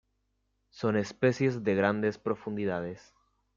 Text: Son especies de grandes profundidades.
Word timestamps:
Son 0.71 0.95
especies 0.97 1.63
de 1.63 1.75
grandes 1.75 2.17
profundidades. 2.17 3.13